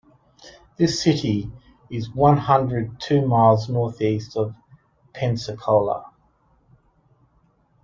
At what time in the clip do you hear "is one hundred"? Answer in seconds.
1.91-2.99